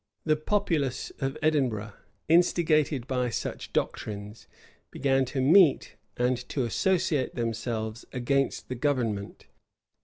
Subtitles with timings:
[0.25, 1.93] []The populace of Edinburgh,
[2.27, 4.47] instigated by such doctrines,
[4.89, 9.45] began to meet and to associate themselves against the government.